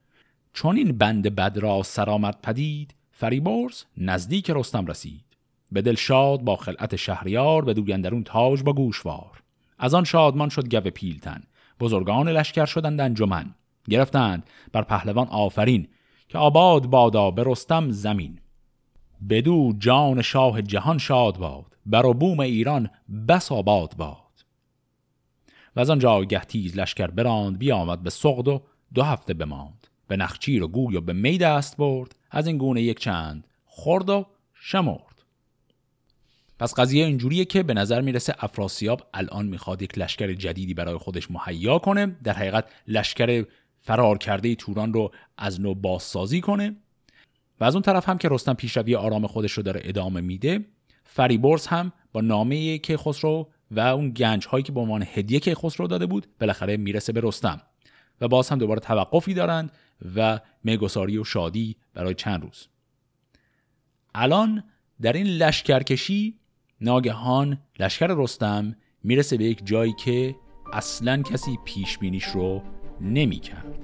[0.53, 5.25] چون این بند بد را سرآمد پدید فریبرز نزدیک رستم رسید.
[5.73, 9.43] به دل شاد با خلعت شهریار به دوگندرون تاج با گوشوار.
[9.79, 11.43] از آن شادمان شد گو پیلتن.
[11.81, 13.55] بزرگان لشکر شدند انجمن.
[13.91, 15.89] گرفتند بر پهلوان آفرین
[16.29, 18.41] که آباد بادا به رستم زمین.
[19.31, 22.91] بدو جان شاه جهان شاد باد بر بوم ایران
[23.29, 24.28] بس آباد باد.
[25.79, 28.63] و از آن جایگه تیز لشکر براند بیامد به سغد و
[28.95, 29.87] دو هفته بماند.
[30.09, 34.11] به نخچیر و گوی و به می دست برد از این گونه یک چند خورد
[34.11, 35.23] و شمرد.
[36.59, 41.31] پس قضیه اینجوریه که به نظر می‌رسه افراسیاب الان می‌خواد یک لشکر جدیدی برای خودش
[41.31, 43.45] مهیا کنه در حقیقت لشکر
[43.81, 46.77] فرار کرده توران رو از نو بازسازی کنه.
[47.61, 50.65] و از اون طرف هم که رستم پیشروی آرام خودش رو داره ادامه میده
[51.05, 56.07] فریبرز هم با نامه کیخسرو و اون گنج هایی که به عنوان هدیه کیخسرو داده
[56.07, 57.63] بود بالاخره می‌رسه به رستم
[58.21, 59.73] و باز هم دوباره توقفی دارند
[60.17, 62.67] و میگساری و شادی برای چند روز
[64.15, 64.65] الان
[65.01, 66.39] در این لشکرکشی
[66.81, 70.35] ناگهان لشکر رستم می‌رسه به یک جایی که
[70.73, 72.63] اصلا کسی پیش بینیش رو
[73.01, 73.79] نمی‌کرد.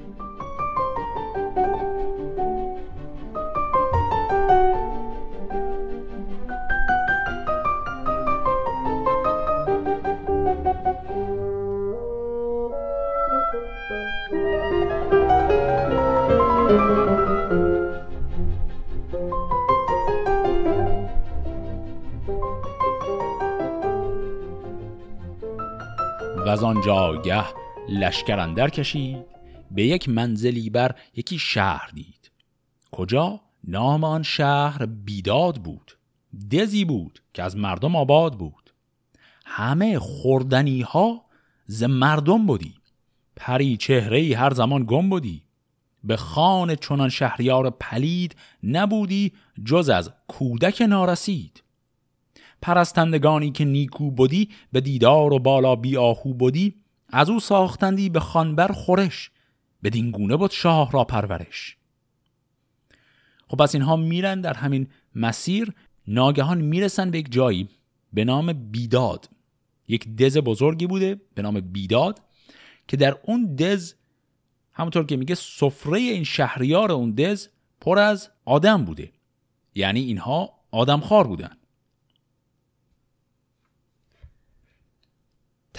[26.44, 27.44] و از آن جاگه
[27.88, 29.24] لشکر اندر کشید
[29.70, 32.30] به یک منزلی بر یکی شهر دید.
[32.92, 35.98] کجا؟ نام آن شهر بیداد بود
[36.52, 38.74] دزی بود که از مردم آباد بود.
[39.44, 41.24] همه خوردنی ها
[41.66, 42.74] ز مردم بودی
[43.36, 45.42] پری چهره هر زمان گم بودی
[46.04, 49.32] به خان چنان شهریار پلید نبودی
[49.64, 51.63] جز از کودک نارسید.
[52.64, 56.74] پرستندگانی که نیکو بودی به دیدار و بالا بیاهو بودی
[57.08, 59.30] از او ساختندی به خانبر خورش
[59.82, 61.76] به گونه بود شاه را پرورش.
[63.48, 65.72] خب پس اینها میرن در همین مسیر
[66.08, 67.68] ناگهان می‌رسن به یک جایی
[68.12, 69.30] به نام بیداد.
[69.88, 72.20] یک دز بزرگی بوده به نام بیداد
[72.88, 73.94] که در اون دز
[74.72, 77.48] همونطور که میگه سفره این شهریار اون دز
[77.80, 79.12] پر از آدم بوده.
[79.74, 81.56] یعنی اینها آدمخوار بودن.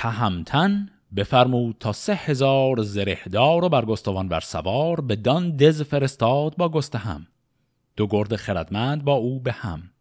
[0.05, 6.81] تهمتن بفرمود تا سه هزار زرهدار و برگستوان بر سوار به دان دز فرستاد با
[6.95, 7.27] هم
[7.95, 9.91] دو گرد خردمند با او به هم.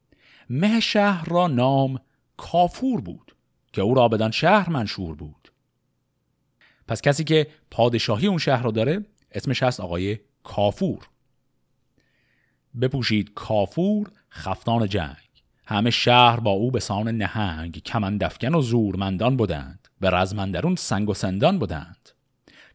[0.51, 2.01] مه شهر را نام
[2.37, 3.37] کافور بود
[3.73, 5.53] که او را بدان شهر منشور بود.
[6.88, 11.09] پس کسی که پادشاهی اون شهر را داره اسمش هست آقای کافور.
[12.81, 15.17] بپوشید کافور خفتان جنگ.
[15.67, 19.84] همه شهر با او به سان نهنگ کمندفکن و زورمندان بودند.
[20.05, 22.09] به رزمندرون سنگ و سندان بودند.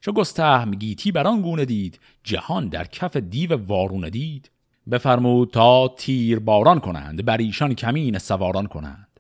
[0.02, 4.52] چو گستهم گیتی بران گونه دید جهان در کف دیو وارونه دید.
[4.92, 9.20] بفرمود تا تیر باران کنند بر ایشان کمین سواران کنند.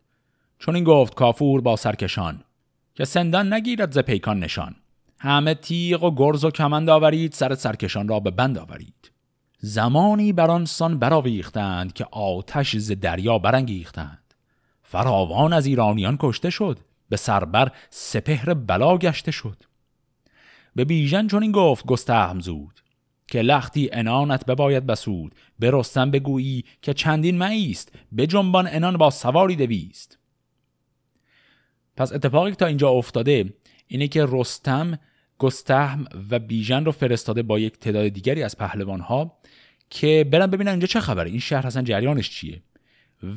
[0.59, 2.43] چون این گفت کافور با سرکشان
[2.95, 4.75] که سندان نگیرد ز پیکان نشان.
[5.19, 9.11] همه تیغ و گرز و کمند آورید سر سرکشان را به بند آورید.
[9.59, 14.33] زمانی بر آن سان براویختند که آتش ز دریا برانگیختند.
[14.83, 16.79] فراوان از ایرانیان کشته شد.
[17.09, 19.63] به سربر سپهر بلا گشته شد.
[20.75, 22.79] به بیژن چون این گفت گستهم زود
[23.27, 29.09] که لختی انانت بباید بسود به رستم بگویی که چندین معیست به جنبان انان با
[29.09, 30.17] سواری دویست.
[31.97, 33.53] پس اتفاقی که تا اینجا افتاده
[33.87, 34.99] اینه که رستم
[35.37, 39.39] گستهم و بیژن رو فرستاده با یک تعداد دیگری از پهلوان ها
[39.89, 42.61] که برن ببینن اینجا چه خبره این شهر اصلا جریانش چیه؟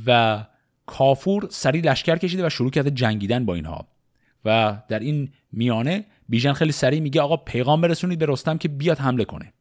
[0.07, 0.45] و
[0.93, 3.87] کافور سری لشکر کشیده و شروع کرده جنگیدن با اینها.
[4.45, 8.99] و در این میانه بیژن خیلی سریع میگه آقا پیغام برسونید به رستم که بیاد
[8.99, 9.53] حمله کنه.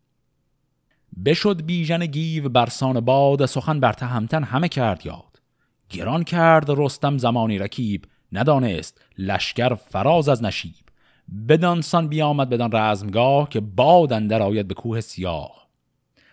[1.25, 5.41] بشد بیژن گیو برسان باد سخن بر تهمتن همه کرد یاد.
[5.89, 10.85] گران کرد رستم زمانی رکیب ندانست لشکر فراز از نشیب.
[11.47, 15.67] بدانسان بیامد بدان رزمگاه که باد اندر آید به کوه سیاه.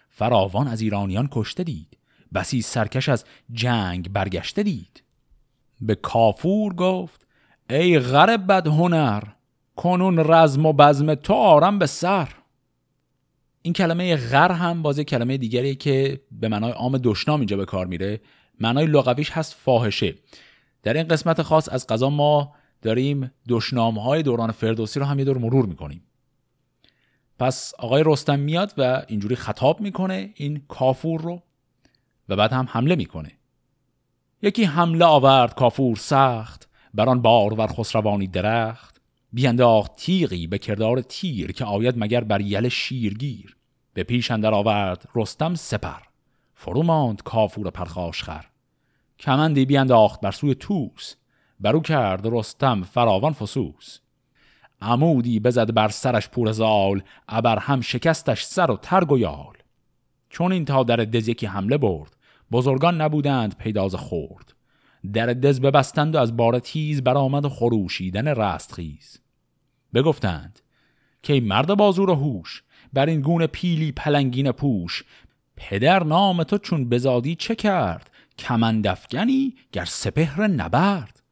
[0.08, 1.97] فراوان از ایرانیان کشته دید.
[2.34, 5.02] بسی سرکش از جنگ برگشته دید.
[5.80, 7.26] به کافور گفت
[7.70, 9.22] ای غرب بد هنر
[9.76, 12.28] کنون رزم و بزم تو آرم به سر.
[13.62, 17.86] این کلمه غر هم بازی کلمه دیگری که به معنای عام دشنام اینجا به کار
[17.86, 18.20] میره.
[18.60, 20.14] معنای لغویش هست فاحشه.
[20.82, 25.24] در این قسمت خاص از قضا ما داریم دشنام های دوران فردوسی رو هم یه
[25.24, 26.02] دور مرور می‌کنیم.
[27.38, 31.42] پس آقای رستم میاد و اینجوری خطاب می‌کنه این کافور رو.
[32.28, 33.32] و بعد هم حمله می‌کنه.
[34.42, 39.00] یکی حمله آورد کافور سخت بران بار ور خسروانی درخت.
[39.32, 43.56] بینداخت تیغی به کردار تیر که آید مگر بر یل شیرگیر.
[43.94, 46.00] به پیش اندر آورد رستم سپر.
[46.54, 48.44] فرو ماند کافور پرخاش خر.
[49.18, 51.14] کمندی بینداخت بر سوی توس
[51.60, 53.98] برو کرد رستم فراوان فسوس.
[54.80, 59.56] عمودی بزد بر سرش پور زال ابر هم شکستش سر و ترگ و یال.
[60.30, 62.16] چون این تا در دز یکی حمله برد.
[62.52, 64.54] بزرگان نبودند پیداز خورد
[65.12, 69.18] در دز ببستند و از بار تیز برآمد و خروشیدن رستخیز
[69.94, 70.60] بگفتند
[71.22, 75.04] که مرد بازور و هوش بر این گونه پیلی پلنگین پوش
[75.56, 81.22] پدر نام تو چون بزادی چه کرد؟ کمندفگنی گر سپهر نبرد.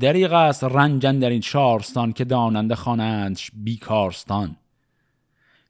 [0.00, 4.56] دریغ است رنجن در این شارستان که داننده خوانندش بیکارستان.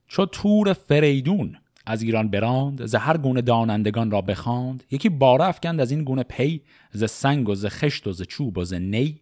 [0.09, 4.85] چو تور فریدون از ایران براند ز هر گونه دانندگان را بخواند.
[4.91, 8.59] یکی باره افکند از این گونه پی ز سنگ و ز خشت و ز چوب
[8.59, 9.21] و ز نی.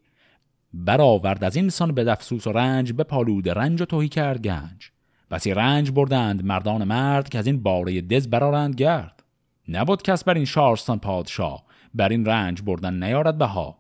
[0.74, 4.90] برآورد از این سان به دفسوس و رنج به پالود رنج و توهی کرد گنج.
[5.30, 9.22] بسی رنج بردند مردان مرد که از این باره دز برارند گرد.
[9.68, 13.78] نبود کس بر این شارستان پادشاه بر این رنج بردن نیارد بها.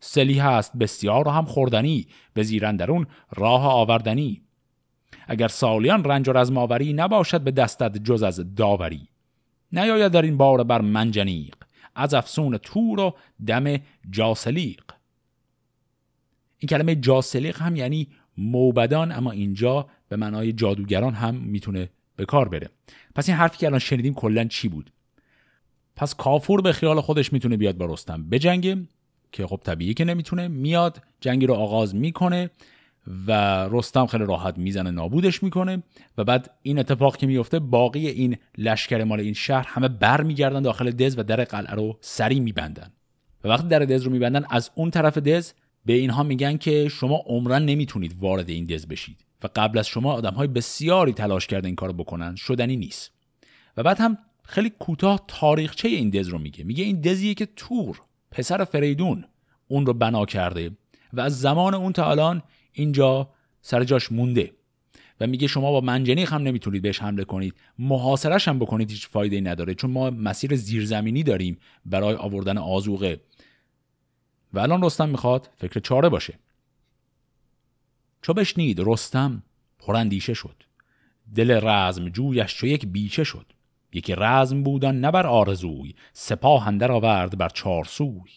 [0.00, 4.42] سلی هست بسیار و هم خوردنی به زیرندرون راه آوردنی.
[5.30, 9.08] اگر سالیان رنج و رزماوری نباشد به دستت جز از داوری.
[9.72, 11.54] نیاید در این بار بر منجنیق
[11.94, 13.16] از افسون تور و
[13.46, 13.76] دم
[14.10, 14.84] جاسلیق.
[16.58, 22.48] این کلمه جاسلیق هم یعنی موبدان اما اینجا به معنای جادوگران هم می‌تونه به کار
[22.48, 22.68] بره.
[23.14, 24.90] پس این حرفی که الان شنیدیم کلا چی بود؟
[25.96, 28.28] پس کافور به خیال خودش می‌تونه بیاد با رستم.
[28.30, 28.76] بجنگه
[29.32, 30.48] که خب طبیعی که نمی‌تونه.
[30.48, 32.50] میاد جنگی رو آغاز می‌کنه.
[33.26, 33.32] و
[33.70, 35.82] رستم خیلی راحت می‌زنه نابودش می‌کنه
[36.18, 40.62] و بعد این اتفاق که میفته باقی این لشکر مال این شهر همه بر میگردن
[40.62, 42.90] داخل دز و در قلعه رو سری میبندن.
[43.44, 45.52] و وقتی در دز رو میبندن از اون طرف دز
[45.86, 50.12] به اینها میگن که شما عمرن نمی‌تونید وارد این دز بشید و قبل از شما
[50.12, 53.12] آدم های بسیاری تلاش کرده این کارو بکنن شدنی نیست.
[53.76, 56.64] و بعد هم خیلی کوتاه تاریخچه این دز رو میگه.
[56.64, 59.24] میگه این دزیه که تور پسر فریدون
[59.68, 60.70] اون رو بنا کرده
[61.12, 63.30] و از زمان اون تا الان اینجا
[63.62, 64.52] سر جاش مونده
[65.20, 67.54] و میگه شما با منجنیق هم نمی‌تونید بهش حمله کنید.
[67.78, 73.20] محاصرش هم بکنید هیچ فایده ای نداره چون ما مسیر زیرزمینی داریم برای آوردن آزوقه
[74.52, 76.38] و الان رستم می‌خواد فکر چاره باشه.
[78.22, 79.42] چو بشنید رستم
[79.78, 80.62] پرندیشه شد.
[81.34, 83.46] دل رزم جویش چو یک بیچه شد.
[83.92, 88.30] یکی رزم بودن نبر آرزوی سپاه اندر آورد بر چار سوی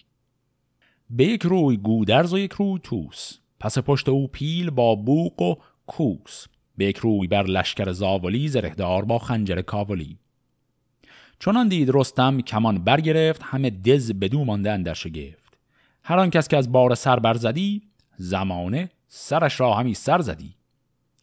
[1.09, 3.37] به یک روی گودرز و یک روی توس.
[3.63, 5.55] پس پشت او پیل با بوق و
[5.87, 6.45] کوس.
[6.77, 10.17] به یک روی بر لشکر زاولی زرهدار با خنجر کاولی.
[11.39, 15.57] چنان دید رستم کمان برگرفت همه دز بدو مانده اندر شگفت.
[16.03, 17.81] هر آن کس که از بار سر برزدی
[18.17, 20.55] زمانه سرش را همی سر زدی.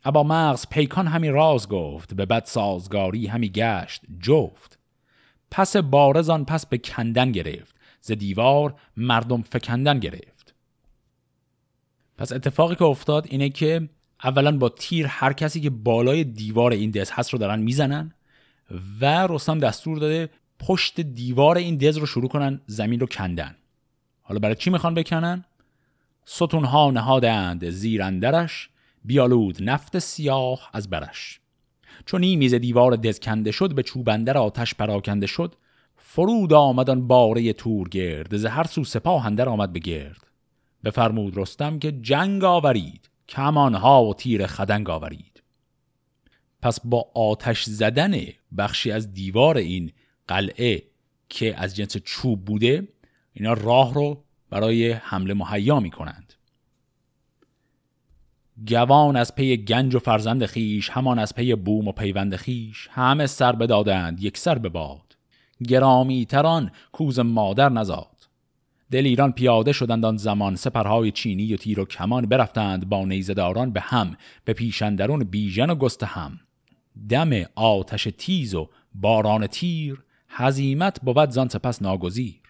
[0.05, 4.79] ابا مغز پیکان همی راز گفت به بد سازگاری همی گشت جفت.
[5.50, 10.39] پس بارزان پس به کندن گرفت ز دیوار مردم فکندن گرفت.
[12.20, 13.88] پس اتفاقی که افتاد اینه که
[14.24, 18.14] اولا با تیر هر کسی که بالای دیوار این دز هست رو دارن می‌زنن
[19.00, 23.56] و رستم دستور داده پشت دیوار این دز رو شروع کنن زمین رو کندن.
[24.22, 25.44] حالا برای چی می‌خوان بکنن؟
[26.24, 28.68] ستونها نهادند زیرندرش
[29.04, 31.40] بیالود نفت سیاه از برش.
[32.06, 35.54] چون این میز دیوار دز کنده شد به چوبندر آتش پراکنده شد
[35.96, 40.30] فرود آمدن باره تور گرد ز هر سو سپاه اندر آمد به گرد.
[40.85, 45.43] بفرمود رستم که جنگ آورید کمانها و تیر خدنگ آورید.
[46.62, 48.16] پس با آتش زدن
[48.59, 49.93] بخشی از دیوار این
[50.29, 50.83] قلعه
[51.29, 52.88] که از جنس چوب بوده
[53.33, 56.35] اینا راه رو برای حمله مهیا می کنند
[58.69, 63.27] گوان از پی گنج و فرزند خیش همان از پی بوم و پیوند خیش همه
[63.27, 65.16] سر بدادند یک سر به باد
[65.69, 68.19] گرامی تران کوز مادر نزاد.
[68.90, 70.57] دل ایران پیاده شدند آن زمان.
[70.57, 75.74] سپرهای چینی و تیر و کمان برفتند با نیزداران به هم به پیشندرون بیژن و
[75.74, 76.40] گست هم.
[77.09, 82.40] دم آتش تیز و باران تیر هزیمت بود زان سپس ناگزیر.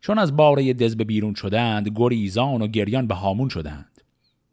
[0.00, 4.00] چون از باره دز به بیرون شدند گریزان و گریان به هامون شدند.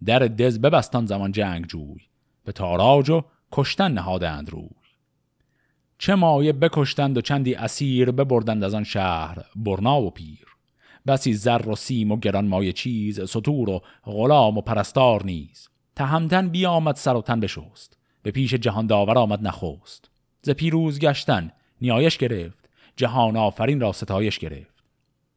[0.06, 2.02] در دز ببستان زمان جنگ جوی
[2.46, 4.70] به تاراج و کشتن نهادند روی.
[5.98, 10.47] چه مایه بکشتند و چندی اسیر ببردند از آن شهر برنا و پیر.
[11.08, 15.70] بسی زر و سیم و گران مایه چیز سطور و غلام و پرستار نیز.
[15.96, 17.98] تهمتن بیامد سر و تن بشست.
[18.24, 20.10] به پیش جهان داور آمد نخست.
[20.42, 21.52] ز پیروز گشتن
[21.82, 22.70] نیایش گرفت.
[22.96, 24.84] جهان آفرین را ستایش گرفت.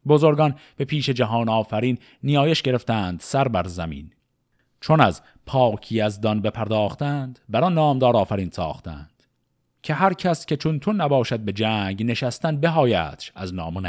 [0.07, 4.11] بزرگان به پیش جهان آفرین نیایش گرفتند سر بر زمین.
[4.81, 9.11] چون از پاکی از دان بپرداختند بر آن نامدار آفرین ساختند.
[9.83, 13.87] که هر کس که چون تو نباشد به جنگ نشستن بهایتش از نام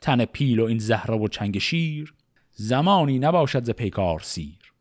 [0.00, 2.14] تن پیل و این زهره و چنگ شیر
[2.52, 4.72] زمانی نباشد ز پیکار سیر.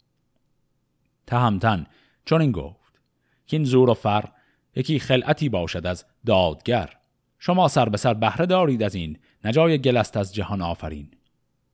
[1.28, 1.86] تهمتن
[2.26, 3.00] چون این گفت
[3.48, 4.26] که این زور و فر
[4.76, 6.90] یکی خلعتی باشد از دادگر.
[7.40, 11.12] شما سر به سر بهره دارید از این نجای گل است از جهان آفرین.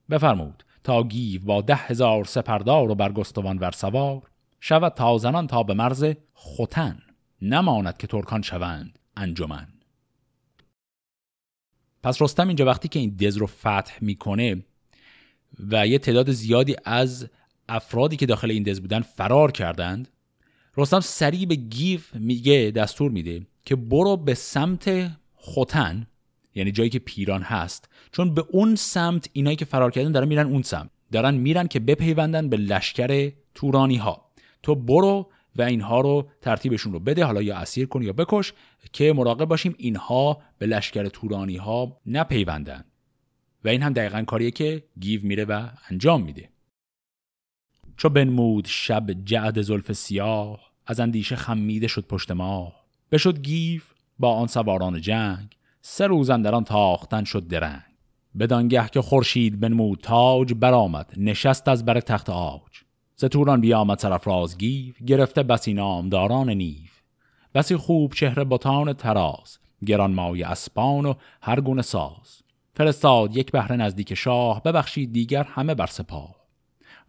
[0.10, 4.22] بفرمود تا گیو با ده هزار سپردار و برگستوان ور سوار
[4.60, 7.00] شود تازنان تا به مرز خوتن
[7.41, 9.74] نماند که ترکان شوند انجمن.
[12.06, 14.64] پس رستم اینجا وقتی که این دز رو فتح می‌کنه
[15.70, 17.30] و یه تعداد زیادی از
[17.70, 20.08] افرادی که داخل این دز بودن فرار کردند
[20.78, 26.08] رستم سریع به گیف میگه دستور میده که برو به سمت خوتن
[26.56, 30.47] یعنی جایی که پیران هست چون به اون سمت اینایی که فرار کردن دارن میرن
[30.47, 30.89] اون سمت.
[31.12, 34.32] دارن میرن که بپیوندن به لشکر تورانی ها
[34.64, 38.53] تو برو و اینها رو ترتیبشون رو بده حالا یا اسیر کن یا بکش
[38.93, 42.84] که مراقب باشیم اینها به لشکر تورانی ها نپیوندن.
[43.66, 46.49] و این هم دقیقا کاریه که گیو میره و انجام میده.
[47.97, 52.86] چو بنمود شب جعد زلف سیاه از اندیشه خمیده شد پشت ماه.
[53.12, 53.82] بشد گیو
[54.20, 57.82] با آن سواران جنگ سه روز اندران تاختن شد درنگ.
[58.39, 62.84] بدانگه که خورشید بنمود تاج برآمد نشست از بر تخت عاج.
[63.18, 66.89] ز توران بیامد سرفراز گیو گرفته بسی نامداران نیو.
[67.53, 72.41] بسی خوب چهره بتان تراز گران مای اسپان و هر گونه ساز.
[72.74, 76.36] فرستاد یک بهره نزدیک شاه ببخشید دیگر همه بر سپاه.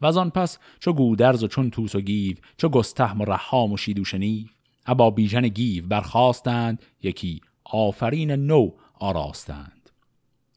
[0.03, 3.77] و آن پس چو گودرز و چون توس و گیو چو گستهم و رحام و
[3.77, 4.47] شیدوش نیو.
[4.87, 9.91] ابا بیژن گیو برخواستند یکی آفرین نو آراستند.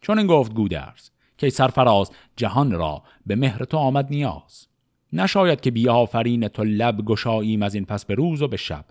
[0.02, 4.69] چون این گفت گودرز که سرفراز جهان را به مهر تو آمد نیاز.
[5.14, 8.86] نشاید که بی آفرین تو لب گشاییم از این پس به روز و به شب.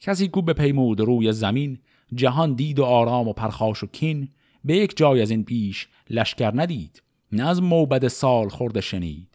[0.00, 1.78] کسی کو به پیمود روی زمین
[2.14, 4.28] جهان دید و آرام و پرخاش و کین
[4.64, 9.28] به یک جای از این پیش لشکر ندید نه از موبد سال خورده شنید.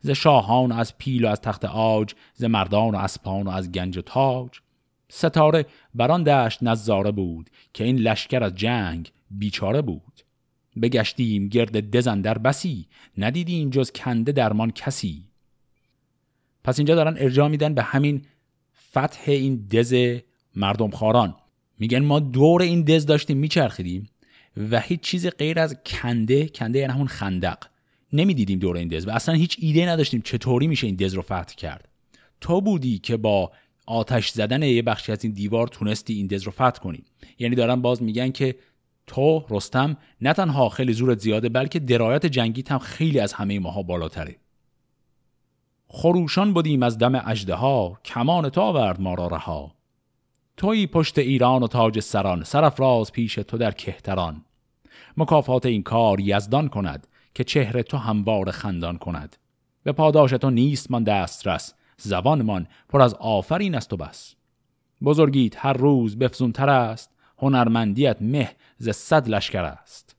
[0.00, 3.72] ز شاهان و از پیل و از تخت آج ز مردان و اسپان و از
[3.72, 4.60] گنج و تاج.
[5.08, 10.20] ستاره بران دشت نظاره بود که این لشکر از جنگ بیچاره بود.
[10.82, 12.86] بگشتیم گرد دزن در بسی
[13.18, 15.29] ندیدیم جز کنده درمان کسی.
[16.64, 18.22] پس اینجا دارن ارجاع میدن به همین
[18.90, 20.18] فتح این دز
[20.56, 21.34] مردم خاران
[21.78, 24.08] میگن ما دور این دز داشتیم میچرخیدیم
[24.70, 27.58] و هیچ چیز غیر از کنده کنده یعنی همون خندق
[28.12, 31.54] نمی‌دیدیم دور این دز و اصلا هیچ ایده نداشتیم چطوری میشه این دز رو فتح
[31.56, 31.88] کرد.
[32.40, 33.52] تو بودی که با
[33.86, 37.04] آتش زدن یه بخشی از این دیوار تونستی این دز رو فتح کنی.
[37.38, 38.54] یعنی دارن باز میگن که
[39.06, 43.82] تو رستم نه تنها خیلی زورت زیاده بلکه درایت جنگیت هم خیلی از همه ماها
[43.82, 44.36] بالاتره.
[45.92, 49.74] خروشان بودیم از دم اجده ها کمان تو آورد ما را رها.
[50.56, 54.44] توی پشت ایران و تاج سران سرفراز پیش تو در کهتران.
[55.16, 59.36] مکافات این کار یزدان کند که چهره تو هموار خندان کند.
[59.82, 64.34] به پاداش تو نیست من دسترس زبانمان پر از آفرین است و بس.
[65.02, 70.16] بزرگیت هر روز بفزونتر است هنرمندیت مه ز صد لشکر است.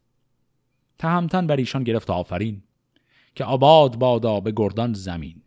[0.97, 2.63] تهمتن بر ایشان گرفت آفرین
[3.35, 5.40] که آباد بادا به گردان زمین.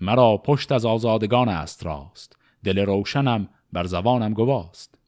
[0.00, 2.36] مرا پشت از آزادگان است راست.
[2.64, 4.98] دل روشنم بر زبانم گواست.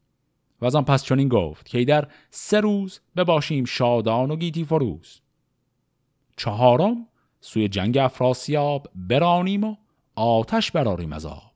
[0.60, 5.20] و از آن پس چنین گفت که در سه روز بباشیم شادان و گیتی فروز.
[6.36, 7.06] چهارم
[7.40, 9.76] سوی جنگ افراسیاب برانیم و
[10.14, 11.52] آتش براریم از آب.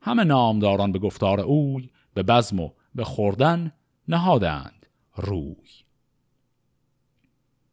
[0.00, 3.72] همه نامداران به گفتار اوی به بزم و به خوردن
[4.08, 5.56] نهادند روی.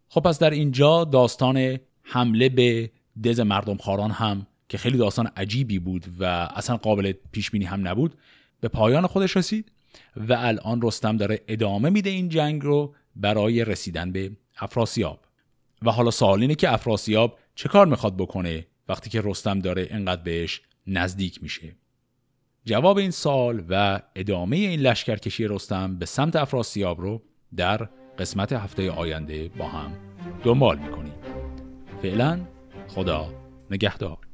[0.10, 2.92] خب پس در اینجا داستان حمله به
[3.24, 6.24] دز مردم خاران هم که خیلی داستان عجیبی بود و
[6.56, 8.16] اصلا قابل پیش بینی هم نبود
[8.62, 9.72] به پایان خودش رسید
[10.18, 15.20] و الان رستم داره ادامه میده این جنگ رو برای رسیدن به افراسیاب.
[15.82, 20.22] و حالا سوال اینه که افراسیاب چه کار می‌خواد بکنه وقتی که رستم داره انقدر
[20.22, 21.76] بهش نزدیک میشه؟
[22.66, 27.22] جواب این سال و ادامه این لشکرکشی رستم به سمت افراسیاب رو
[27.56, 29.92] در قسمت هفته آینده با هم
[30.44, 31.14] دنبال می‌کنیم.
[32.02, 32.40] فعلا
[32.88, 33.34] خدا
[33.72, 34.31] نگهدار.